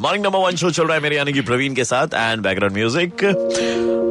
Morning 0.00 0.24
number 0.24 0.38
one 0.38 0.56
show 0.56 0.70
चल 0.70 0.84
रहा 0.84 0.94
है 0.94 1.00
मेरे 1.02 1.16
यानी 1.16 1.32
कि 1.32 1.40
प्रवीण 1.40 1.74
के 1.74 1.84
साथ 1.84 2.14
एंड 2.14 2.42
बैकग्राउंड 2.42 2.76
म्यूज़िक 2.76 3.24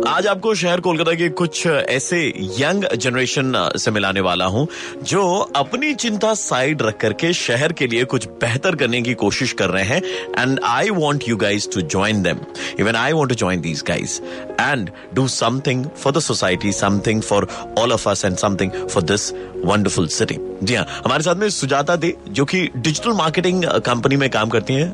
आज 0.08 0.28
आपको 0.28 0.54
शहर 0.56 0.80
कोलकाता 0.80 1.14
के 1.14 1.30
कुछ 1.30 1.66
ऐसे 1.68 2.20
यंग 2.60 2.86
जनरेशन 2.96 3.70
से 3.78 3.92
मिलाने 3.92 4.20
वाला 4.20 4.46
हूँ, 4.46 4.68
जो 5.04 5.24
अपनी 5.56 5.94
चिंता 5.96 6.34
साइड 6.34 6.82
रख 6.82 6.98
करके 6.98 7.34
शहर 7.34 7.74
के 7.74 7.88
लिए 7.88 8.04
कुछ 8.04 8.28
बेहतर 8.42 8.76
करने 8.76 9.02
की 9.02 9.14
कोशिश 9.14 9.54
कर 9.54 9.70
रहे 9.70 9.84
हैं 9.84 10.02
and 10.40 10.60
I 10.64 10.90
want 10.90 11.28
you 11.30 11.38
guys 11.38 11.68
to 11.74 11.82
join 11.82 12.22
them 12.24 12.40
even 12.80 12.96
I 12.96 13.12
want 13.12 13.30
to 13.30 13.36
join 13.36 13.62
these 13.62 13.84
guys 13.88 14.20
and 14.62 14.90
do 15.14 15.28
something 15.28 15.86
for 15.98 16.14
the 16.14 16.20
society 16.20 16.72
something 16.72 17.22
for 17.22 17.48
all 17.80 17.94
of 17.94 18.10
us 18.10 18.26
and 18.26 18.38
something 18.38 18.72
for 18.72 19.04
this 19.04 19.32
wonderful 19.66 20.08
city 20.08 20.38
जी 20.64 20.76
हाँ 20.76 20.86
हमारे 21.06 21.24
साथ 21.24 21.36
में 21.36 21.50
सुजाता 21.50 21.96
दे, 21.96 22.14
जो 22.30 22.46
कि 22.46 22.70
digital 22.78 23.12
marketing 23.12 23.64
company 23.86 24.16
में 24.18 24.30
काम 24.30 24.50
करती 24.50 24.74
हैं 24.74 24.90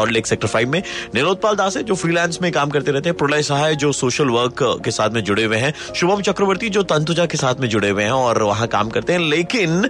सॉल्ट 0.00 0.12
लेक 0.12 0.26
सेक्टर 0.26 0.48
फाइव 0.48 0.70
में। 0.70 0.82
निरोधपाल 1.14 1.56
दास 1.56 1.76
है 1.76 1.82
जो 1.82 1.94
फ्रीलांस 1.94 2.38
में 2.42 2.50
काम 2.52 2.70
करते 2.70 2.92
रहते 2.92 3.08
हैं। 3.08 3.16
प्रलय 3.18 3.42
सहाय 3.42 3.74
जो 3.76 3.92
सोशल 3.92 4.28
वर्क 4.30 4.62
के 4.84 4.90
साथ 4.90 5.10
में 5.10 5.22
जुड़े 5.24 5.44
हुए 5.44 5.56
हैं। 5.56 5.72
शुभम 5.96 6.20
चक्रवर्ती 6.22 6.68
जो 6.70 6.82
तंतुजा 6.82 7.26
के 7.26 7.36
साथ 7.36 7.60
में 7.60 7.68
जुड़े 7.68 7.88
हुए 7.88 8.04
हैं 8.04 8.10
और 8.10 8.42
वहाँ 8.42 8.66
काम 8.68 8.90
करते 8.90 9.12
हैं। 9.12 9.20
लेकिन 9.20 9.88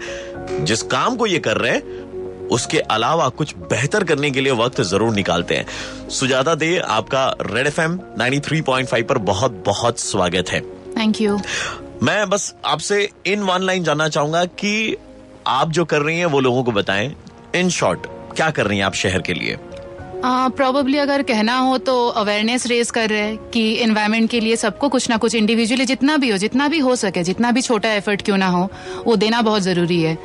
जिस 0.62 0.83
काम 0.91 1.16
को 1.16 1.27
ये 1.27 1.38
कर 1.38 1.56
रहे 1.56 1.73
हैं 1.73 2.48
उसके 2.50 2.78
अलावा 2.91 3.28
कुछ 3.28 3.55
बेहतर 3.70 4.05
करने 4.05 4.30
के 4.30 4.41
लिए 4.41 4.52
वक्त 4.55 4.80
ज़रूर 4.83 5.14
निकालते 5.14 5.56
हैं। 5.56 6.09
सुजाता 6.11 6.55
दे 6.55 6.77
आपका 6.91 7.24
रेड 7.42 7.66
एफ़ 7.66 7.80
एम 7.80 7.98
पर 9.05 9.19
बहुत 9.24 9.62
बहुत 9.66 10.00
स्वागत 10.00 10.50
है। 10.50 10.61
थैंक 10.97 11.20
यू 11.20 11.38
मैं 12.02 12.28
बस 12.30 12.55
आपसे 12.64 13.08
इन 13.27 13.42
वन 13.42 13.62
लाइन 13.62 13.84
जानना 13.84 14.08
चाहूँगा 14.08 14.45
कि 14.45 14.97
आप 15.47 15.70
जो 15.70 15.84
कर 15.84 16.02
रही 16.02 16.19
हैं 16.19 16.27
वो 16.27 16.41
लोगों 16.41 16.64
को 16.64 16.72
बताएँ। 16.72 17.14
इन 17.55 17.69
शॉर्ट 17.70 18.06
क्या 18.36 18.50
कर 18.50 18.66
रही 18.66 18.78
हैं 18.78 18.84
आप 18.84 18.95
शहर 18.95 19.22
के 19.22 19.34
लिए? 19.34 19.56
प्रॉबली 20.24 20.98
अगर 20.98 21.23
कहना 21.23 21.56
हो 21.59 21.79
तो 21.79 22.09
अवेयरनेस 22.09 22.66
रेज 22.66 22.91
कर 22.91 23.09
रहे 23.09 23.20
हैं 23.20 23.37
कि 23.51 23.73
इन्वायरमेंट 23.73 24.31
के 24.31 24.41
लिए 24.41 24.56
सबको 24.56 24.89
कुछ 24.89 25.08
ना 25.11 25.17
कुछ 25.17 25.34
इंडिविजुअली 25.34 25.84
जितना 25.84 26.17
भी 26.17 26.31
हो, 26.31 26.36
जितना 26.36 26.69
भी 26.69 26.78
हो 26.78 26.97
सके, 26.97 27.22
जितना 27.22 27.50
भी 27.50 27.62
छोटा 27.62 27.92
एफर्ट 27.92 28.22
क्यों 28.22 28.36
ना 28.36 28.47
हो, 28.47 28.69
वो 29.06 29.17
देना 29.17 29.42
बहुत 29.42 29.62
ज़रूरी 29.62 30.03
है। 30.03 30.19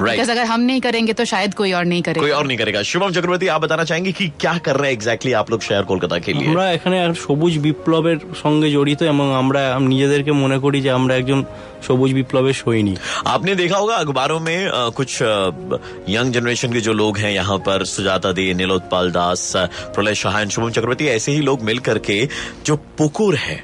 right. 0.00 0.30
अगर 0.30 0.44
हम 0.44 0.60
नहीं 0.60 0.80
करेंगे 0.80 1.12
तो 1.12 1.24
शायद 1.24 1.54
कोई 1.54 1.72
और 1.72 1.84
नहीं 1.84 2.02
करेगा 2.02 2.20
कोई 2.20 2.30
और 2.30 2.46
नहीं 2.46 2.58
करेगा 2.58 2.82
शुभम 2.90 3.12
चक्रवर्ती 3.12 3.46
आप 3.54 3.60
बताना 3.60 3.84
चाहेंगे 3.84 4.12
कि 4.12 4.28
क्या 4.40 4.56
कर 4.58 4.76
रहे 4.76 4.90
हैं 4.90 4.96
एग्जैक्टली 4.96 5.32
आप 5.40 5.50
लोग 5.50 5.62
शहर 5.62 5.84
कोलकाता 5.90 6.18
के 6.18 6.32
लिए 6.32 6.48
আমরা 6.48 6.64
এখানে 6.76 6.98
সবুজ 7.24 7.54
বিপ্লবের 7.66 8.18
সঙ্গে 8.42 8.68
জড়িত 8.76 9.00
এবং 9.12 9.26
আমরা 9.42 9.62
নিজেদেরকে 9.92 10.32
মনে 10.42 10.58
করি 10.64 10.78
যে 10.86 10.90
আমরা 10.98 11.14
একজন 11.20 11.40
সবুজ 11.88 12.10
বিপ্লবের 12.18 12.56
সৈনিক 12.62 12.98
आपने 13.32 13.52
देखा 13.62 13.78
होगा 13.82 13.96
अखबारों 14.04 14.40
में 14.46 14.58
आ, 14.58 14.82
कुछ 14.98 15.10
यंग 16.16 16.28
जनरेशन 16.34 16.70
के 16.72 16.80
जो 16.80 16.92
लोग 17.02 17.12
हैं 17.18 17.32
यहाँ 17.32 17.58
पर 17.66 17.78
सुजाता 17.94 18.30
दे 18.38 18.44
नीलोत्पाल 18.60 19.06
दास 19.12 19.42
प्रलय 19.94 20.14
शाहन 20.22 20.46
शुभम 20.54 20.70
चक्रवर्ती 20.76 21.04
ऐसे 21.16 21.30
ही 21.32 21.40
लोग 21.48 21.58
मिल 21.62 21.78
करके 21.88 22.16
जो 22.66 22.74
पुकुर 22.98 23.34
है 23.46 23.58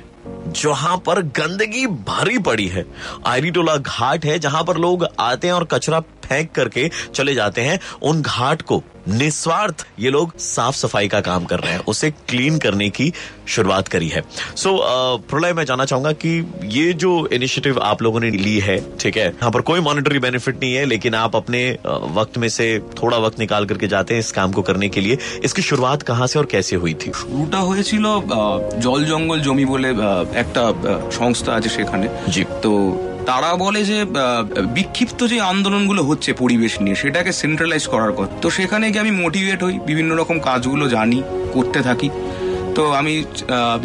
जहां 0.57 0.97
पर 0.99 1.21
गंदगी 1.39 1.87
भारी 2.07 2.39
पड़ी 2.41 2.67
है 2.69 2.85
आयरीटोला 3.27 3.77
घाट 3.77 4.25
है 4.25 4.39
जहां 4.39 4.63
पर 4.65 4.77
लोग 4.79 5.07
आते 5.21 5.47
हैं 5.47 5.55
और 5.55 5.65
कचरा 5.73 6.01
फेंक 6.31 6.53
करके 6.53 6.91
चले 7.15 7.35
जाते 7.35 7.61
हैं 7.61 7.79
उन 8.03 8.23
घाट 8.23 8.63
को 8.63 8.83
निस्वार्थ 9.09 9.87
ये 10.01 10.11
लोग 10.11 10.33
साफ 10.39 10.75
सफाई 10.75 11.09
का 11.09 11.21
काम 11.21 11.45
कर 11.45 11.61
रहे 11.61 11.73
हैं 11.73 11.81
उसे 11.89 12.11
क्लीन 12.11 12.59
करने 12.59 12.89
की 12.91 13.13
शुरुआत 13.49 13.89
करी 13.89 14.09
है 14.09 14.23
सो 14.23 14.71
so, 14.71 15.31
प्रलय 15.31 15.53
मैं 15.53 15.65
जानना 15.65 15.85
चाहूंगा 15.85 16.13
कि 16.15 16.31
ये 16.71 16.93
जो 16.95 17.13
इनिशिएटिव 17.33 17.79
आप 17.83 18.03
लोगों 18.03 18.21
ने 18.21 18.31
ली 18.31 18.59
है 18.61 18.79
ठीक 18.99 19.17
है 19.17 19.27
यहाँ 19.27 19.51
पर 19.51 19.61
कोई 19.63 19.81
मॉनिटरी 19.81 20.19
बेनिफिट 20.19 20.61
नहीं 20.61 20.75
है 20.75 20.85
लेकिन 20.87 21.15
आप 21.15 21.37
अपने 21.37 21.63
वक्त 22.13 22.39
में 22.39 22.49
से 22.49 22.69
थोड़ा 23.03 23.19
वक्त 23.19 23.39
निकाल 23.39 23.67
करके 23.67 23.89
जाते 23.89 24.15
हैं 24.15 24.21
इस 24.21 24.33
काम 24.33 24.53
को 24.53 24.63
करने 24.63 24.89
के 24.89 25.01
लिए 25.01 25.19
इसकी 25.45 25.63
शुरुआत 25.63 26.03
कहाँ 26.05 26.27
से 26.27 26.39
और 26.39 26.47
कैसे 26.49 26.77
हुई 26.77 26.95
थी 26.97 27.13
শুরুটা 27.17 27.59
হয়েছিল 27.63 28.05
জল 28.81 29.01
জঙ্গল 29.07 29.39
জমি 29.43 29.65
বলে 29.67 29.91
একটা 30.43 30.63
সংস্থা 31.19 31.51
আছে 31.57 31.71
সেখানে 31.77 32.07
জি 32.33 32.43
তো 32.63 32.73
তারা 33.32 33.52
বলে 33.66 33.82
যে 33.92 33.98
বিক্ষিপ্ত 34.78 35.20
যে 35.32 35.38
আন্দোলনগুলো 35.52 36.02
হচ্ছে 36.10 36.30
পরিবেশ 36.42 36.74
নিয়ে, 36.84 36.98
সেটাকে 37.02 37.32
সেন্ট্রালাইজ 37.42 37.84
করার 37.94 38.14
কথা। 38.20 38.34
তো 38.44 38.48
সেখানে 38.58 38.86
গিয়ে 38.92 39.04
আমি 39.06 39.14
মোটিভেট 39.24 39.60
হই, 39.66 39.76
বিভিন্ন 39.90 40.12
রকম 40.22 40.38
কাজগুলো 40.50 40.86
জানি, 40.96 41.20
করতে 41.56 41.80
থাকি। 41.88 42.10
তো 42.76 42.84
আমি 43.00 43.14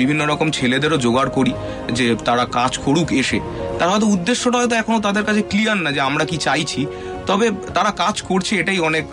বিভিন্ন 0.01 0.23
রকম 0.33 0.49
ছেলেদেরও 0.59 0.99
জোগাড় 1.07 1.31
করি 1.37 1.53
যে 1.99 2.07
তারা 2.29 2.45
কাজ 2.59 2.73
করুক 2.85 3.09
এসে। 3.23 3.39
তারা 3.79 3.91
হয়তো 3.93 4.09
উদ্দেশ্যটা 4.15 4.57
হয়তো 4.61 4.75
এখনও 4.83 5.01
তাদের 5.07 5.25
কাছে 5.29 5.43
ক্লিয়ার 5.51 5.79
না 5.85 5.91
যে 5.97 6.01
আমরা 6.09 6.25
কি 6.31 6.37
চাইছি। 6.47 6.81
তবে 7.27 7.47
তারা 7.77 7.91
কাজ 8.03 8.17
করছে 8.29 8.53
এটাই 8.63 8.79
অনেক 8.89 9.05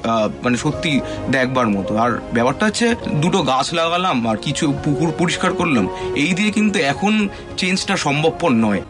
মানে 0.44 0.58
সত্যি 0.58 0.92
দেখবার 1.32 1.68
মতো। 1.68 1.92
আর 1.98 2.12
ব্যাপারটা 2.34 2.64
হচ্ছে 2.66 2.88
দুটো 3.24 3.40
গাছ 3.52 3.68
লাগালাম 3.74 4.18
আর 4.30 4.38
কিছু 4.46 4.66
পুকুর 4.84 5.10
পরিষ্কার 5.20 5.52
করলাম। 5.54 5.86
এই 6.24 6.32
দিয়ে 6.34 6.52
কিন্তু 6.52 6.78
এখন 6.92 7.14
চেঞ্জটা 7.58 7.96
সম্ভবপর 8.06 8.52
নয়। 8.66 8.82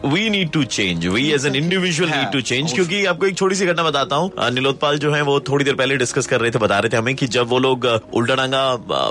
हूँ। 4.18 4.30
नीलोत्पाल 4.54 4.98
जो 4.98 5.10
है 5.12 5.22
वो 5.22 5.34
थोड़ी 5.40 5.64
देर 5.64 5.74
पहले 5.74 5.96
डिस्कस 5.96 6.26
कर 6.26 6.40
रहे 6.40 6.50
थे 6.50 6.58
बता 6.58 6.78
रहे 6.78 6.90
थे 6.90 6.96
हमें 6.96 7.14
कि 7.14 7.26
जब 7.26 7.46
वो 7.48 7.58
लोग 7.58 7.86
उल्टाडांगा 8.14 8.62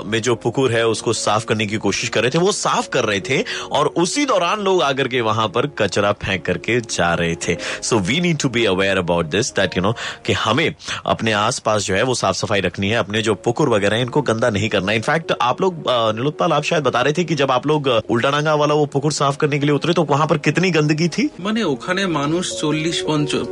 में 0.06 0.20
जो 0.22 0.34
पुकुर 0.34 0.72
है 0.72 0.86
उसको 0.86 1.12
साफ़ 1.14 1.44
करने 1.46 1.66
की 1.66 1.76
कोशिश 1.76 2.08
कर 2.08 2.22
रहे 2.22 2.30
थे 2.30 2.38
वो 2.38 2.52
साफ़ 2.54 2.88
कर 2.88 3.04
रहे 3.04 3.20
थे 3.20 3.38
और 3.72 3.86
उसी 3.96 4.24
दौरान 4.26 4.60
लोग 4.60 4.82
आकर 4.82 5.08
के 5.08 5.20
वहाँ 5.20 5.48
पर 5.48 5.66
कचरा 5.78 6.12
फेंक 6.24 6.44
करके 6.44 6.80
जा 6.88 7.12
रहे 7.14 7.34
थे। 7.44 7.56
So 7.82 7.98
we 8.08 8.20
need 8.20 8.38
to 8.38 8.48
be 8.48 8.64
aware 8.66 8.98
about 8.98 9.26
this 9.26 9.52
that 9.54 9.76
you 9.76 9.82
know 9.82 9.92
कि 10.25 10.33
हमें 10.35 10.69
अपने 11.05 11.31
आसपास 11.33 11.85
जो 11.85 11.95
है 11.95 12.03
वो 12.03 12.13
साफ 12.15 12.35
सफाई 12.35 12.59
रखनी 12.61 12.89
है 12.89 12.97
अपने 12.97 13.21
जो 13.21 13.35
पुकुर 13.45 13.69
वगैरह 13.69 13.95
है 13.95 14.01
इनको 14.01 14.21
गंदा 14.21 14.49
नहीं 14.49 14.69
करना 14.69 14.91
इनफैक्ट 14.93 15.33
आप 15.41 15.61
लोग 15.61 15.83
नीलोत्पाल 16.15 16.53
आप 16.53 16.63
शायद 16.63 16.83
बता 16.83 17.01
रहे 17.01 17.13
थे 17.13 17.23
कि 17.23 17.35
जब 17.35 17.51
आप 17.51 17.67
लोग 17.67 17.87
उल्टाडांगा 18.09 18.53
वाला 18.55 18.73
वो 18.73 18.85
पुकुर 18.93 19.11
साफ 19.13 19.37
करने 19.37 19.59
के 19.59 19.65
लिए 19.65 19.75
उतरे 19.75 19.93
तो 19.93 20.03
वहां 20.05 20.27
पर 20.27 20.37
कितनी 20.47 20.71
गंदगी 20.71 21.07
थी 21.09 21.29
মানে 21.39 21.61
ওখানে 21.65 22.03
মানুষ 22.13 22.45
চল্লিশ 22.61 22.97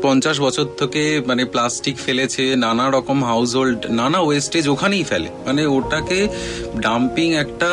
পঞ্চাশ 0.03 0.37
বছর 0.39 0.65
থেকে 0.79 1.03
মানে 1.29 1.43
প্লাস্টিক 1.53 1.95
ফেলেছে 2.05 2.43
নানা 2.65 2.85
রকম 2.89 3.17
হাউস 3.23 3.51
হোল্ড 3.57 3.79
নানা 3.99 4.19
ওয়েস্টেজ 4.21 4.65
ওখানেই 4.69 5.03
ফেলে 5.03 5.29
মানে 5.47 5.61
ওটাকে 5.75 6.19
ডাম্পিং 6.85 7.27
একটা 7.43 7.69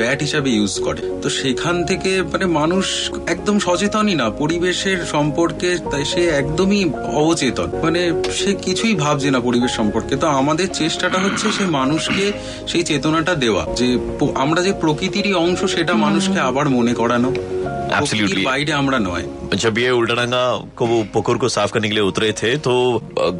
ব্যাট 0.00 0.18
হিসাবে 0.26 0.50
ইউজ 0.58 0.74
করে 0.86 1.02
তো 1.22 1.28
সেখান 1.40 1.76
থেকে 1.90 2.10
মানে 2.32 2.46
মানুষ 2.60 2.86
একদম 3.34 3.56
সচেতনই 3.66 4.14
না 4.22 4.26
পরিবেশের 4.42 4.98
সম্পর্কে 5.14 5.70
সে 6.12 6.22
একদমই 6.40 6.82
অবচেতন 7.20 7.68
মানে 7.84 8.00
সে 8.38 8.50
কিছুই 8.66 8.94
ভাবছে 9.04 9.28
না 9.34 9.40
পরিবেশ 9.48 9.72
সম্পর্কে 9.80 10.14
তো 10.22 10.26
আমাদের 10.40 10.68
চেষ্টাটা 10.80 11.18
হচ্ছে 11.24 11.46
সে 11.56 11.64
মানুষকে 11.78 12.24
সেই 12.70 12.82
চেতনাটা 12.90 13.32
দেওয়া 13.44 13.62
যে 13.78 13.88
আমরা 14.44 14.60
যে 14.66 14.72
প্রকৃতিরই 14.82 15.34
অংশ 15.44 15.60
সেটা 15.74 15.94
মানুষকে 16.06 16.38
আবার 16.48 16.66
মনে 16.78 16.92
করানো 17.00 17.30
বাইরে 18.50 18.72
আমরা 18.80 18.98
নয় 19.08 19.26
जब 19.54 19.78
ये 19.78 19.90
उल्टाडंगा 19.92 20.42
को 20.76 20.86
वो 20.86 20.96
पुकुर 21.12 21.36
को 21.38 21.48
साफ 21.48 21.72
करने 21.72 21.88
के 21.88 21.94
लिए 21.94 22.02
उतरे 22.04 22.32
थे 22.32 22.50
तो 22.58 22.72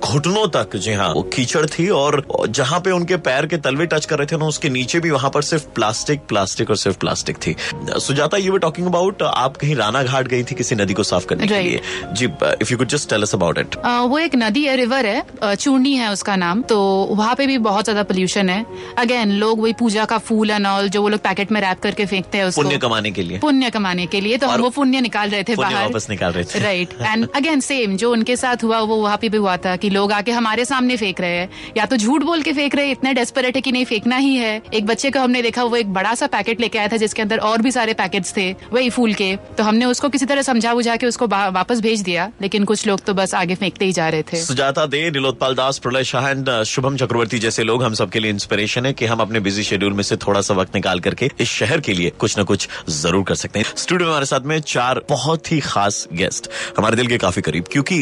घुटनों 0.02 0.46
तक 0.48 0.76
जी 0.78 0.92
हाँ 0.92 1.12
वो 1.14 1.22
कीचड़ 1.34 1.64
थी 1.68 1.88
और 1.92 2.12
जहां 2.50 2.78
पे 2.80 2.90
उनके 2.90 3.16
पैर 3.18 3.46
के 3.46 3.56
तलवे 3.58 3.86
टच 3.86 4.04
कर 4.06 4.18
रहे 4.18 4.26
थे 4.26 4.36
ना 4.36 4.46
उसके 4.46 4.68
नीचे 4.70 5.00
भी 5.00 5.10
वहां 5.10 5.30
पर 5.30 5.42
सिर्फ 5.42 5.64
प्लास्टिक 5.74 6.20
प्लास्टिक 6.28 6.70
और 6.70 6.76
सिर्फ 6.76 6.96
प्लास्टिक 6.98 7.36
थी 7.36 7.54
Sujata 8.00 8.36
you 8.38 8.52
were 8.52 8.58
talking 8.58 8.86
about 8.86 9.22
आप 9.24 9.56
कहीं 9.56 9.74
राना 9.76 10.02
घाट 10.04 10.28
गई 10.28 10.42
थी 10.42 10.54
किसी 10.54 10.74
नदी 10.76 10.94
को 10.94 11.02
साफ 11.04 11.24
करने 11.24 11.46
के 11.46 11.60
लिए 11.60 11.80
जी 12.12 12.26
if 12.62 12.72
you 12.72 12.78
could 12.78 12.88
just 12.88 13.10
tell 13.10 13.22
us 13.22 13.34
about 13.34 13.58
it 13.58 13.76
वो 14.06 14.18
एक 14.20 14.34
नदी 14.36 14.64
है 14.64 14.71
रिवर 14.75 15.05
है 15.05 15.55
चूर्णी 15.55 15.93
है 15.95 16.11
उसका 16.11 16.35
नाम 16.37 16.61
तो 16.63 16.79
वहाँ 17.11 17.35
पे 17.35 17.47
भी 17.47 17.57
बहुत 17.59 17.83
ज़्यादा 17.83 18.03
पोल्यूशन 18.03 18.49
है। 18.49 18.65
अगेन 18.99 19.31
लोग 19.39 19.61
वही 19.61 19.73
पूजा 19.75 20.05
का 20.05 20.17
फूल 20.19 20.51
एंड 20.51 20.67
ऑल 20.67 20.89
जो 20.89 21.01
वो 21.01 21.09
लोग 21.09 21.19
पैकेट 21.21 21.51
में 21.51 21.59
रैप 21.61 21.79
करके 21.81 22.05
फेंकते 22.05 22.37
हैं 22.37 22.51
पुण्य 22.53 22.77
कमाने 22.79 23.11
के 23.11 23.23
लिए। 23.23 23.39
पुण्य 23.39 23.69
कमाने 23.71 24.05
के 24.05 24.21
लिए 24.21 24.37
तो 24.37 24.47
हम 24.47 24.61
वो 24.61 24.69
पुण्य 24.71 25.01
निकाल 25.01 25.29
रहे 25.29 25.43
थे 25.43 25.55
बाहर। 25.55 25.83
वापस 25.83 26.09
निकाल 26.09 26.31
रहे 26.31 26.43
थे। 26.45 26.59
राइट 26.59 26.93
एंड 27.01 27.27
अगेन 27.35 27.59
सेम 27.61 27.95
जो 27.97 28.11
उनके 28.11 28.35
साथ 28.37 28.63
हुआ 28.63 28.79
वो 28.81 28.95
वहाँ 28.97 29.17
पे 29.17 29.29
भी 29.29 29.37
हुआ 29.37 29.55
था 29.57 29.75
कि 29.75 29.89
लोग 29.89 30.11
आके 30.13 30.31
हमारे 30.33 30.65
सामने 30.65 30.97
फेंक 30.97 31.21
रहे 31.21 31.37
हैं। 31.37 31.49
या 31.77 31.85
तो 31.85 31.97
झूठ 31.97 32.23
बोल 32.23 32.41
के 32.41 32.53
फेंक 32.53 32.75
रहे 32.75 32.85
हैं 32.85 32.91
इतने 32.91 33.13
डेस्परेट 33.13 33.55
है 33.55 33.61
कि 33.61 33.71
नहीं 33.71 33.85
फेंकना 33.85 34.17
ही 34.17 34.35
है। 34.35 34.61
एक 34.73 34.85
बच्चे 34.85 35.11
को 35.11 35.19
हमने 35.19 35.41
देखा 35.41 35.63
वो 35.63 35.75
एक 35.75 35.93
बड़ा 35.93 36.13
सा 36.15 36.27
पैकेट 36.29 36.61
लेके 36.61 36.79
आया 36.79 36.87
था 36.87 36.97
जिसके 36.97 37.21
अंदर 37.21 37.37
और 37.43 37.61
भी 37.61 37.71
सारे 37.71 37.93
पैकेट्स 37.95 38.35
थे 38.37 38.51
वही 38.73 38.89
फूल 38.91 39.13
के। 39.13 39.35
तो 39.57 39.63
हमने 39.63 39.85
उसको 39.85 40.09
किसी 40.09 40.25
तरह 40.25 40.41
समझा 40.43 40.73
बुझा 40.73 40.95
के 40.95 41.07
उसको 41.07 41.27
वापस 41.27 41.81
भेज 41.81 42.01
दिया 42.03 42.29
लेकिन 42.41 42.65
कुछ 42.65 42.85
लोग 42.87 43.01
तो 43.01 43.13
बस 43.13 43.33
आगे 43.35 43.55
फेंकते 43.55 43.85
ही 43.85 43.91
जा 43.93 44.09
रहे 44.09 44.23
थे। 44.23 44.41
सुजाता 44.63 44.85
दे 44.85 44.99
नीलोत्पाल 45.11 45.55
दास 45.55 45.77
प्रलय 45.83 46.03
शाह 46.03 46.27
एंड 46.29 46.49
शुभम 46.65 46.97
चक्रवर्ती 46.97 47.39
जैसे 47.39 47.63
लोग 47.63 47.83
हम 47.83 47.93
सबके 47.93 48.19
लिए 48.19 48.31
इंस्पिरेशन 48.31 48.85
है 48.85 48.91
कि 48.93 49.05
हम 49.05 49.19
अपने 49.19 49.39
बिज़ी 49.39 49.63
शेड्यूल 49.63 49.93
में 49.93 50.03
से 50.03 50.15
थोड़ा 50.17 50.41
सा 50.41 50.53
वक्त 50.53 50.75
निकाल 50.75 50.99
करके 50.99 51.29
इस 51.41 51.49
शहर 51.49 51.81
के 51.81 51.93
लिए 51.93 52.09
कुछ 52.19 52.37
न 52.39 52.43
कुछ 52.43 52.67
ज़रूर 52.89 53.23
कर 53.23 53.35
सकते 53.35 53.59
हैं। 53.59 53.65
स्टूडियो 53.75 54.07
में 54.07 54.11
हमारे 54.11 54.25
साथ 54.25 54.45
में 54.47 54.59
चार 54.61 55.01
बहुत 55.09 55.51
ही 55.51 55.59
खास 55.61 56.07
गेस्ट 56.13 56.49
हमारे 56.77 56.95
दिल 56.95 57.07
के 57.07 57.17
काफ़ी 57.17 57.41
करीब, 57.41 57.65
क्योंकि 57.71 57.95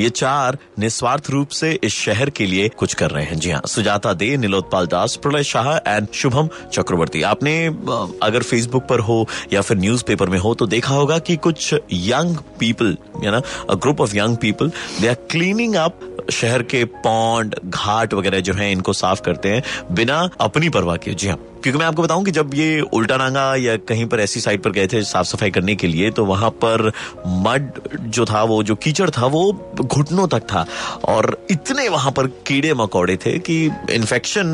ये 0.00 0.08
चार 0.10 0.58
निस्वार्थ 0.78 1.30
रूप 1.30 1.48
से 1.50 1.72
इस 1.84 1.94
शहर 1.96 2.30
के 2.30 2.46
लिए 2.46 2.68
कुछ 2.78 2.94
कर 2.94 3.10
रहे 3.10 3.24
हैं। 3.24 3.38
जी 3.38 3.50
हाँ 3.50 3.60
सुजाता 3.66 4.12
दे 4.14 4.36
नीलोत्पाल 4.36 4.86
दास 4.86 5.16
प्रलय 5.22 5.44
शाह 5.44 5.70
एंड 5.76 6.08
शुभम 6.14 6.48
चक्रवर्ती। 6.72 7.22
आपने 7.24 7.56
अगर 8.22 8.42
फेसबुक 8.44 8.86
पर 8.88 9.00
हो 9.00 9.18
या 9.52 9.60
फिर 9.60 9.78
न्यूज़ 9.78 10.04
में 10.22 10.38
हो 10.38 10.54
तो 10.54 10.66
देखा 10.68 10.94
होगा 10.94 11.18
कि 11.20 11.36
कुछ 11.42 11.72
young 11.92 12.36
people 12.58 12.96
group 13.76 14.00
of 14.00 14.16
young 14.16 14.36
people 14.38 14.72
they 15.00 15.08
are 15.08 15.14
cleaning 15.30 15.74
up 15.76 16.05
शहर 16.30 16.62
के 16.62 16.84
पौंड, 16.84 17.54
घाट 17.64 18.14
वगैरह 18.14 18.40
जो 18.40 18.54
है, 18.54 18.72
इनको 18.72 18.92
साफ़ 18.92 19.22
करते 19.22 19.48
हैं। 19.48 19.62
बिना 19.92 20.30
अपनी 20.40 20.68
परवाह 20.68 20.96
के 20.96 21.14
जी 21.14 21.28
हाँ। 21.28 21.55
क्योंकि 21.62 21.78
मैं 21.78 21.86
आपको 21.86 22.02
बताऊँ 22.02 22.24
कि 22.24 22.30
जब 22.30 22.54
ये 22.54 22.80
उल्टा 22.80 23.16
नांगा 23.16 23.54
या 23.54 23.76
कहीं 23.88 24.06
पर 24.06 24.20
ऐसी 24.20 24.40
साइड 24.40 24.62
पर 24.62 24.70
गए 24.70 24.86
थे 24.86 25.02
साफ़ 25.04 25.26
सफ़ाई 25.26 25.50
करने 25.50 25.74
के 25.76 25.86
लिए 25.86 26.10
तो 26.10 26.24
वहाँ 26.24 26.50
पर 26.64 26.90
मड 27.26 27.70
जो 27.98 28.24
था, 28.24 28.42
वो 28.42 28.62
जो 28.62 28.74
कीचड़ 28.74 29.08
था, 29.10 29.26
वो 29.26 29.72
घुटनों 29.80 30.26
तक 30.28 30.42
था। 30.42 30.64
और 31.04 31.46
इतने 31.50 31.88
वहाँ 31.88 32.12
पर 32.12 32.26
कीड़े 32.46 32.72
मकोड़े 32.74 33.16
थे 33.16 33.38
कि 33.38 33.56
इन्फेक्शन 33.90 34.46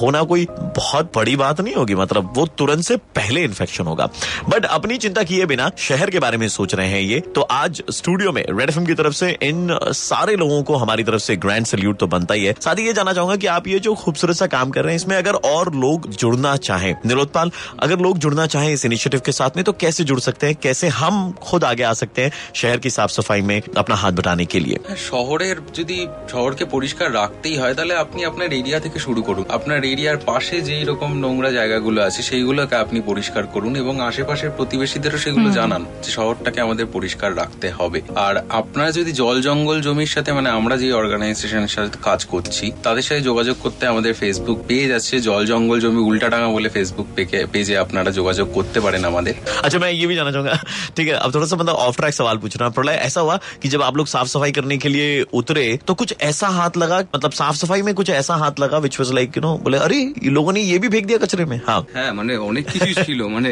होना 0.00 0.22
कोई 0.22 0.46
बहुत 0.76 1.12
बड़ी 1.16 1.36
बात 1.36 1.60
नहीं 1.60 1.74
होगी। 1.74 1.94
मतलब 1.94 2.32
वो 2.36 2.46
तुरंत 2.58 2.84
से 2.84 2.96
पहले 3.16 3.42
इन्फेक्शन 3.42 3.84
होगा। 3.84 4.08
बट 4.48 4.64
अपनी 4.64 4.98
चिंता 4.98 5.22
किए 5.22 5.46
बिना 5.46 5.70
शहर 5.78 6.10
के 6.10 6.18
बारे 6.18 6.38
में 6.38 6.48
सोच 6.48 6.74
रहे 6.74 6.88
हैं 6.88 7.00
ये। 7.00 7.20
तो 7.34 7.40
आज 7.40 7.82
स्टूडियो 7.90 8.32
में 8.32 8.42
रेड 8.50 8.70
एफ़ 8.70 8.78
की 8.78 8.94
तरफ़ 8.94 9.14
से 9.14 9.30
इन 9.42 9.78
सारे 9.84 10.36
लोगों 10.36 10.62
को 10.62 10.76
हमारी 10.76 11.04
तरफ़ 11.04 11.22
से 11.22 11.36
ग्रैंड 11.36 11.66
सल्यूट 11.66 11.98
तो 11.98 12.06
बनता 12.06 12.34
ही 12.34 12.44
है। 12.44 12.54
साथ 12.60 12.78
ही 12.78 12.86
ये 12.86 12.92
जानना 12.92 13.12
चाहूँगा 13.12 13.36
कि 13.36 13.46
आप 13.46 13.68
ये 13.68 13.78
जो 13.78 13.94
खूबसूरत 13.94 14.36
सा 14.36 14.46
काम 14.46 14.70
कर 14.70 14.82
रहे 14.82 14.92
हैं, 14.92 14.96
इसमें 14.96 15.16
अगर 15.16 15.34
और 15.34 15.74
लोग 15.74 16.10
जुड़ना 16.10 16.53
चाहें 16.59 16.93
निरोधपाल 17.05 17.51
अगर 17.79 17.99
लोग 17.99 18.17
जुड़ना 18.17 18.45
चाहें 18.47 18.71
इस 18.71 18.85
इनिशिएटिव 18.85 19.21
के 19.21 19.31
साथ 19.31 19.55
में 19.55 19.63
तो 19.63 19.73
कैसे 19.75 20.03
जुड़ 20.03 20.19
सकते 20.19 20.47
हैं 20.47 20.55
कैसे 20.57 20.87
हम 20.95 21.31
खुद 21.41 21.63
आगे 21.63 21.83
आ 21.83 21.93
सकते 21.95 22.21
हैं 22.21 22.31
शहर 22.55 22.77
की 22.77 22.89
साफ 22.89 23.09
सफाई 23.11 23.41
में 23.43 23.61
अपना 23.77 23.95
हाथ 23.95 24.11
बटाने 24.13 24.45
के 24.45 24.59
लिए 24.59 24.77
হ্যাঁ, 24.79 24.99
শহরের 25.05 25.57
যদি 25.73 25.97
শহরকে 26.31 26.65
পরিষ্কার 26.65 27.09
রাখতেই 27.13 27.55
হয় 27.57 27.73
তাহলে 27.73 27.95
আপনি 27.95 28.19
আপনার 28.25 28.49
এরিয়া 28.53 28.79
থেকে 28.79 28.99
শুরু 28.99 29.21
করুন 29.21 29.45
আপনার 29.49 29.79
এরিয়ার 29.85 30.19
পাশে 30.25 30.55
যেই 30.61 30.83
রকম 30.83 31.09
নোংরা 31.19 31.51
জায়গাগুলো 31.51 31.99
আছে 32.03 32.21
সেইগুলোকে 32.29 32.75
আপনি 32.75 32.99
পরিষ্কার 33.01 33.43
করুন 33.53 33.73
এবং 33.75 33.95
আশেপাশের 34.09 34.51
প্রতিবেশীদেরও 34.57 35.19
সেগুলো 35.25 35.47
জানান 35.59 35.81
যে 36.03 36.09
শহরটাকে 36.17 36.59
আমাদের 36.61 36.85
পরিষ্কার 36.95 37.31
রাখতে 37.37 37.67
হবে 37.71 37.99
আর 38.27 38.35
আপনারা 38.59 38.91
যদি 38.91 39.11
জল 39.21 39.37
জঙ্গল 39.41 39.77
জমির 39.81 40.11
সাথে 40.15 40.29
মানে 40.31 40.49
আমরা 40.49 40.75
যে 40.77 40.87
অর্গানাইজেশনের 40.93 41.73
সাথে 41.75 41.89
কাজ 42.03 42.19
করছি 42.25 42.65
তাদের 42.85 43.05
সাথে 43.07 43.21
যোগাযোগ 43.21 43.55
করতে 43.63 43.83
আমাদের 43.93 44.13
ফেসবুক 44.13 44.59
পেজ 44.69 44.89
আছে 44.99 45.15
জল 45.21 45.41
জঙ্গল 45.51 45.77
জমি 45.79 46.01
উল্টাডাঙ্গা 46.33 46.49
বলে 46.55 46.69
ফেসবুক 46.69 47.07
পেজে 47.53 47.73
আপনারা 47.83 48.09
যোগাযোগ 48.19 48.47
করতে 48.57 48.79
পারেন 48.85 49.01
আমাদের 49.11 49.35
अच्छा 49.65 49.77
मैं 49.79 49.91
ये 49.91 50.05
भी 50.09 50.15
जानना 50.15 50.31
चाहूंगा 50.31 50.55
ठीक 50.95 51.07
है 51.07 51.15
अब 51.17 51.29
थोड़ा 51.35 51.47
सा 51.47 51.55
मतलब 51.55 51.75
ऑफ 51.85 51.93
ट्रैक 51.97 52.13
सवाल 52.13 52.37
पूछ 52.37 52.53
रहा 52.57 52.65
हूँ 52.67 52.73
प्रलय 52.75 52.97
ऐसा 53.01 53.21
हुआ 53.21 53.35
कि 53.61 53.67
जब 53.69 53.81
आप 53.83 53.97
लोग 53.97 54.07
साफ 54.07 54.27
सफाई 54.27 54.51
करने 54.51 54.77
के 54.77 54.89
लिए 54.89 55.07
उतरे 55.33 55.65
तो 55.87 55.93
कुछ 55.95 56.09
ऐसा 56.23 56.47
हाथ 56.57 56.73
लगा 56.77 56.99
मतलब 57.09 57.31
साफ 57.33 57.55
सफाई 57.55 57.81
में 57.81 57.93
कुछ 57.95 58.09
ऐसा 58.11 58.35
हाथ 58.43 58.59
लगा 58.59 58.77
which 58.79 58.99
was 58.99 59.11
like 59.13 59.37
you 59.37 59.41
know 59.41 59.51
बोले 59.65 59.77
अरे 59.79 59.99
ये 60.19 60.29
लोगों 60.29 60.53
ने 60.53 60.61
ये 60.63 60.77
भी 60.79 60.89
फेंक 60.89 61.05
दिया 61.05 61.19
कचरे 61.19 61.45
में 61.45 61.59
हाँ 61.69 61.81
হ্যাঁ 61.95 62.11
মানে 62.19 62.33
অনেক 62.49 62.65
কিছুই 62.73 62.95
ছিল 63.05 63.19
মানে 63.35 63.49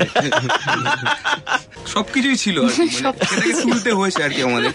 সবকিছুই 1.94 2.38
ছিল 2.38 2.58
আর 2.60 2.72
কি, 2.72 2.82
মানে 2.98 3.18
সেটাকে 3.24 3.54
তুলতে 3.64 3.92
হয়েছে 3.92 4.20
আর 4.24 4.32
কি 4.32 4.42
আমাদের 4.42 4.72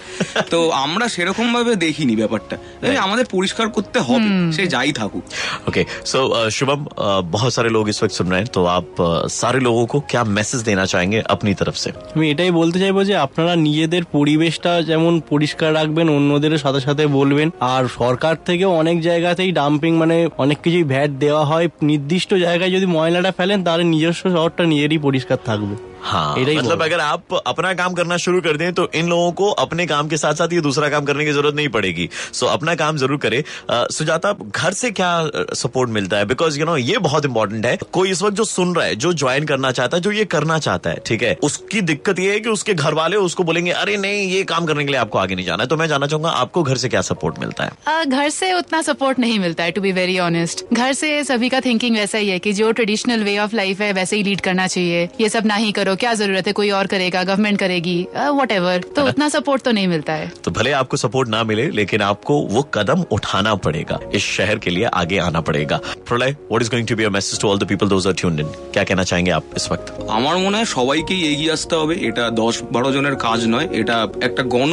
তো 0.52 0.58
আমরা 0.84 1.06
সেরকম 1.08 1.46
ভাবে 1.54 1.72
দেখিনি 1.76 2.14
ব্যাপারটা 2.16 2.56
এই 2.84 2.96
আমাদের 2.96 3.26
পরিষ্কার 3.26 3.66
করতে 3.68 3.98
হবে 4.00 4.28
সে 4.52 4.62
যাই 4.66 4.92
থাকুক 4.92 5.24
ओके 5.68 5.82
सो 6.04 6.18
शुभम 6.50 6.80
uh, 6.98 7.22
बहुत 7.26 7.50
सारे 7.52 7.68
लोग 7.68 7.84
इस 7.88 7.98
वक्त 8.02 8.14
सुन 8.14 8.26
रहे 8.26 8.40
हैं 8.40 8.48
तो 8.48 8.60
आप 8.68 8.88
uh, 8.98 9.28
सारे 9.32 9.58
लोगों 9.60 9.84
को 9.86 9.96
क्या 10.12 10.22
मैसेज 10.30 10.60
देना 10.62 10.84
चाहेंगे 10.86 11.18
अपनी 11.28 11.52
तरफ 11.54 11.76
से 11.76 11.88
আমি 12.16 12.26
এটাই 12.30 12.50
বলতে 12.50 12.78
চাইবো 12.78 13.00
যে 13.04 13.14
আপনারা 13.26 13.52
নিজেদের 13.66 14.02
পরিবেশটা 14.12 14.72
যেমন 14.82 15.12
পরিষ্কার 15.28 15.70
রাখবেন 15.74 16.06
অন্যদের 16.10 16.52
সাথে 16.58 16.80
সাথে 16.80 17.04
বলবেন 17.18 17.48
আর 17.72 17.82
সরকার 17.98 18.34
থেকেও 18.46 18.70
অনেক 18.72 18.96
জায়গাতেই 19.02 19.50
ডাম্পিং 19.52 19.92
মানে 19.96 20.16
অনেক 20.38 20.58
কিছুই 20.64 20.84
ভ্যাট 20.84 21.10
দেওয়া 21.24 21.44
হয় 21.44 21.66
নির্দিষ্ট 21.82 22.30
জায়গায় 22.44 22.70
যদি 22.70 22.86
ময়লাটা 22.96 23.32
ফেলেন 23.32 23.58
তাহলে 23.64 23.84
নিজস্ব 23.84 24.22
শহরটা 24.30 24.62
নিজেরই 24.64 24.98
পরিষ্কার 24.98 25.38
থাকবে 25.46 25.74
हाँ 26.07 26.37
मतलब 26.37 26.83
अगर 26.83 26.99
आप 26.99 27.33
अपना 27.37 27.73
काम 27.73 27.93
करना 27.93 28.17
शुरू 28.17 28.41
कर 28.41 28.57
दें 28.57 28.71
तो 28.73 28.87
इन 28.95 29.07
लोगों 29.09 29.31
को 29.31 29.49
अपने 29.61 29.85
काम 29.87 30.07
के 30.07 30.17
साथ 30.17 30.33
साथ 30.33 30.53
ये 30.53 30.61
दूसरा 30.61 30.89
काम 30.89 31.05
करने 31.05 31.25
की 31.25 31.31
ज़रूरत 31.31 31.55
नहीं 31.55 31.67
पड़ेगी। 31.69 32.09
सो 32.33 32.45
अपना 32.45 32.75
काम 32.75 32.97
ज़रूर 32.97 33.17
करें। 33.17 33.39
अ, 33.39 33.85
सुजाता 33.91 34.31
घर 34.45 34.73
से 34.73 34.91
क्या 34.91 35.09
सपोर्ट 35.55 35.89
मिलता 35.89 36.17
है? 36.17 36.25
बिकॉज़ 36.25 36.59
यू 36.59 36.65
नो 36.65 36.77
ये 36.77 36.97
बहुत 36.99 37.25
इंपॉर्टेंट 37.25 37.65
है। 37.65 37.77
कोई 37.93 38.11
इस 38.11 38.21
वक्त 38.21 38.35
जो 38.35 38.43
सुन 38.45 38.75
रहा 38.75 38.85
है 38.85 38.95
जो 38.97 39.13
ज्वाइन 39.15 39.45
करना 39.45 39.71
चाहता 39.71 39.97
है 39.97 40.03
जो 40.03 40.11
ये 40.11 40.25
करना 40.27 40.59
चाहता 40.59 40.89
है 40.89 41.01
ठीक 41.05 41.23
है? 41.23 41.35
उसकी 41.43 41.81
दिक्कत 41.83 42.19
ये 42.19 42.31
है 42.33 42.39
कि 42.39 42.49
उसके 42.49 42.73
घर 42.73 42.93
वाले 42.93 43.17
उसको 43.19 43.43
बोलेंगे 43.43 43.71
अरे 43.73 43.97
नहीं 43.97 44.27
ये 44.27 44.43
काम 44.45 44.65
करने 44.65 44.85
के 44.85 44.91
लिए 44.91 44.99
आपको 44.99 45.17
आगे 45.17 45.35
नहीं 45.35 45.45
जाना 45.45 45.63
है। 45.63 45.67
तो 45.67 45.77
मैं 45.77 45.87
जानना 45.87 46.07
चाहूँगा 46.07 46.29
आपको 46.37 46.63
घर 46.63 46.77
से 46.77 46.89
क्या 46.89 47.01
सपोर्ट 47.03 47.39
मिलता 47.39 47.63
है? 47.63 48.05
घर 48.05 48.29
से 48.29 48.53
उतना 48.53 48.81
सपोर्ट 48.81 49.19
नहीं 49.19 49.39
मिलता 49.39 49.63
है 49.63 49.71
टू 49.71 49.81
बी 49.81 49.91
वेरी 49.91 50.17
ऑनेस्ट 50.19 50.65
घर 50.73 50.93
से 50.93 51.23
सभी 51.23 51.49
का 51.49 51.59
थिंकिंग 51.61 51.95
वैसा 51.95 52.17
ही 52.17 52.29
है 52.29 52.39
कि 52.39 52.53
जो 52.53 52.71
ट्रेडिशनल 52.71 53.23
वे 53.23 53.37
ऑफ़ 53.39 53.55
लाइफ 53.55 53.81
है 53.81 53.91
वैसे 53.93 54.15
ही 54.15 54.23
लीड 54.23 54.41
करना 54.41 54.67
चाहिए। 54.67 55.07
ये 55.21 55.29
सब 55.29 55.45
ना 55.45 55.55
ही 55.55 55.71
करो 55.71 55.95
क्या 55.96 56.12
जरूरत 56.14 56.46
है 56.46 56.52
कोई 56.52 56.70
और 56.70 56.86
करेगा 56.86 57.22
गवर्नमेंट 57.24 57.58
करेगी 57.58 57.96
वट 58.32 58.84
तो 58.96 59.06
उतना 59.08 59.28
सपोर्ट 59.28 59.62
तो 59.62 59.70
नहीं 59.72 59.88
मिलता 59.88 60.12
है 60.12 60.30
तो 60.44 60.50
भले 60.50 60.72
आपको 60.72 60.96
सपोर्ट 60.96 61.28
ना 61.28 61.42
मिले 61.44 61.68
लेकिन 61.70 62.02
आपको 62.02 62.40
वो 62.50 62.62
कदम 62.74 63.04
उठाना 63.12 63.54
पड़ेगा 63.66 63.98
इस 64.14 64.24
शहर 64.26 64.58
के 64.58 64.70
लिए 64.70 64.84
आगे 64.94 65.18
आना 65.20 65.40
पड़ेगा 65.40 65.80
Pralay 66.08 66.36
what 66.42 66.62
is 66.62 66.68
going 66.68 66.86
to 66.88 66.96
be 66.96 67.04
a 67.04 67.10
message 67.10 67.40
to 67.40 67.48
all 67.48 67.58
the 67.58 67.68
people 67.68 67.88
those 67.88 68.06
are 68.06 68.14
tuned 68.14 68.40
in 68.40 68.46
क्या 68.74 68.84
कहना 68.84 69.04
चाहेंगे 69.04 69.30
आप 69.32 69.44
इस 69.56 69.70
वक्त 69.72 69.92
আমার 70.12 70.36
মনে 70.36 70.56
হয় 70.56 70.68
সবাইকেই 70.72 71.20
এগিয়ে 71.32 71.52
আসতে 71.52 71.74
হবে 71.80 71.94
এটা 72.08 72.24
দশ 72.36 72.54
বারো 72.74 72.88
জনের 72.96 73.16
কাজ 73.26 73.40
নয় 73.54 73.66
এটা 73.80 73.96
একটা 74.28 74.42
গণ 74.54 74.72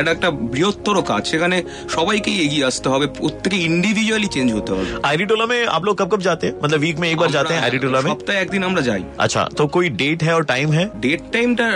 এটা 0.00 0.10
একটা 0.10 0.28
বৃহত্তর 0.52 0.96
কাজ 1.10 1.22
সেখানে 1.32 1.56
সবাইকেই 1.96 2.36
এগিয়ে 2.46 2.64
আসতে 2.70 2.88
হবে 2.92 3.06
প্রত্যেকে 3.18 3.58
ইন্ডিভিজুয়ালি 3.68 4.28
চেঞ্জ 4.36 4.48
হতে 4.56 4.70
হবে 4.72 4.86
आयरी 5.08 5.24
टोला 5.26 5.46
में 5.46 5.58
आप 5.68 5.82
लोग 5.86 5.94
कब 6.00 6.08
कब 6.12 6.20
जाते 6.22 6.44
हैं 6.46 6.54
मतलब 6.62 6.78
वीक 6.80 6.96
में 6.98 7.08
एक 7.10 7.18
बार 7.18 7.30
जाते 7.30 7.52
हैं 7.54 7.60
आयरी 7.62 7.78
टोला 7.78 8.00
में 8.00 8.10
সপ্তাহে 8.12 8.38
একদিন 8.44 8.62
আমরা 8.68 8.82
যাই 8.88 9.02
अच्छा 9.24 9.42
तो 9.58 9.62
कोई 9.68 9.86
डेट 10.00 10.20
है 10.22 10.32
और 10.38 10.44
टाइम 10.50 10.68
है 10.72 10.84
ডেট 11.00 11.22
টাইমটা 11.32 11.66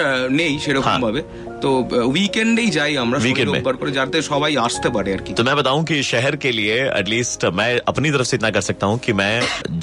নেই 0.40 0.52
সেরকম 0.64 0.88
হ্যাঁ। 0.88 1.00
ভাবে 1.06 1.22
তো 1.62 1.70
উইকেন্ডেই 2.14 2.68
যাই 2.70 2.92
আমরা 2.96 3.18
শনি 3.18 3.26
Weekend 3.28 3.50
में। 3.50 3.58
রোববার 3.58 3.74
করে 3.80 3.90
যাতে 3.92 4.16
সবাই 4.22 4.52
আসতে 4.66 4.88
পারে 4.96 5.10
আর 5.16 5.20
কি 5.26 5.32
तो 5.38 5.42
मैं 5.48 5.56
बताऊं 5.60 5.80
कि 5.84 5.96
शहर 6.02 6.34
के 6.44 6.50
लिए 6.58 6.76
एटलीस्ट 7.00 7.40
मैं 7.58 7.70
अपनी 7.92 8.08
तरफ 8.10 8.26
से 8.26 8.34
इतना 8.36 8.50
कर 8.50 8.60
सकता 8.60 8.84
हूं 8.86 8.96
कि 9.04 9.12
मैं 9.12 9.34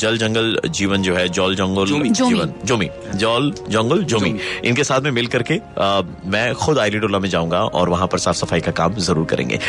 जल 0.04 0.16
जंगल 0.18 0.48
जीवन 0.80 1.00
जो 1.02 1.14
है 1.16 1.26
जल 1.30 1.52
जंगल 1.56 1.86
जोमी। 1.92 2.10
जीवन 2.22 2.50
जोमी 2.70 2.88
जल 3.24 3.44
जंगल 3.76 4.00
जोमी 4.04 4.32
जोमी। 4.32 4.32
इनके 4.70 4.84
साथ 4.84 5.02
में 5.02 5.12
मिल 5.12 5.28
करके 5.28 5.56
अ, 5.56 5.88
मैं 6.26 6.46
खुद 6.64 6.76
आयरी 6.80 7.00
टोला 7.00 7.20
में 7.20 7.30
जाऊंगा 7.30 7.62
और 7.80 7.86
वहां 7.90 8.08
पर 8.08 8.20
साफ 8.26 8.36
सफाई 8.36 8.62
का 8.62 8.72
काम 8.82 8.92
जरूर 9.08 9.26
करेंगे 9.26 9.60